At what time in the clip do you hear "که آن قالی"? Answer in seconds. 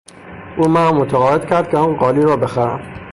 1.69-2.21